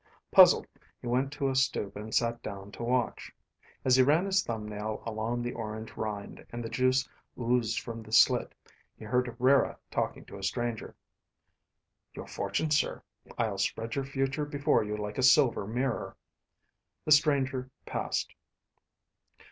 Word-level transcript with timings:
Puzzled, 0.31 0.65
he 0.99 1.05
went 1.05 1.31
to 1.33 1.47
a 1.47 1.55
stoop 1.55 1.95
and 1.95 2.11
sat 2.11 2.41
down 2.41 2.71
to 2.71 2.81
watch. 2.81 3.31
As 3.85 3.95
he 3.97 4.01
ran 4.01 4.25
his 4.25 4.41
thumbnail 4.41 5.03
along 5.05 5.43
the 5.43 5.53
orange 5.53 5.95
rind, 5.95 6.43
and 6.51 6.71
juice 6.71 7.07
oozed 7.39 7.79
from 7.79 8.01
the 8.01 8.11
slit, 8.11 8.55
he 8.97 9.05
heard 9.05 9.35
Rara 9.37 9.77
talking 9.91 10.25
to 10.25 10.39
a 10.39 10.43
stranger. 10.43 10.95
"Your 12.15 12.25
fortune, 12.25 12.71
sir. 12.71 13.03
I'll 13.37 13.59
spread 13.59 13.93
your 13.93 14.05
future 14.05 14.45
before 14.45 14.83
you 14.83 14.97
like 14.97 15.19
a 15.19 15.21
silver 15.21 15.67
mirror..." 15.67 16.17
The 17.05 17.11
stranger 17.11 17.69
passed. 17.85 18.33